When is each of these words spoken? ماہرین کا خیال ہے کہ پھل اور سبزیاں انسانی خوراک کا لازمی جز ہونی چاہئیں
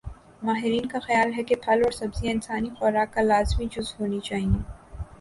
ماہرین 0.43 0.85
کا 0.87 0.99
خیال 0.99 1.33
ہے 1.33 1.43
کہ 1.43 1.55
پھل 1.63 1.81
اور 1.83 1.91
سبزیاں 1.91 2.33
انسانی 2.33 2.69
خوراک 2.79 3.13
کا 3.13 3.21
لازمی 3.23 3.65
جز 3.71 3.93
ہونی 3.99 4.19
چاہئیں 4.19 4.49